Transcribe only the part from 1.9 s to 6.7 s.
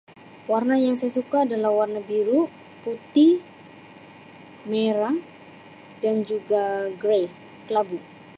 biru, putih, merah dan juga